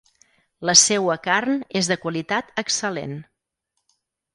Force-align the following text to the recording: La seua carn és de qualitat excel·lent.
La 0.69 0.75
seua 0.83 1.19
carn 1.29 1.61
és 1.83 1.93
de 1.95 2.01
qualitat 2.07 2.53
excel·lent. 2.67 3.19